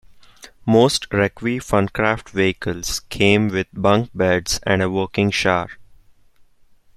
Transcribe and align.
Most 0.65 1.07
Rekvee 1.09 1.61
Funcraft 1.61 2.29
vehicles 2.29 3.01
came 3.01 3.49
with 3.49 3.67
bunk 3.71 4.09
beds 4.15 4.59
and 4.65 4.81
a 4.81 4.89
working 4.89 5.29
shower. 5.29 5.69